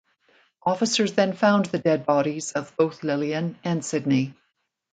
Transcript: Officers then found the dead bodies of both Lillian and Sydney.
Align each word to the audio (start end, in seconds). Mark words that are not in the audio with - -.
Officers 0.63 1.13
then 1.13 1.31
found 1.33 1.65
the 1.65 1.77
dead 1.77 2.07
bodies 2.07 2.53
of 2.53 2.75
both 2.75 3.03
Lillian 3.03 3.59
and 3.63 3.85
Sydney. 3.85 4.33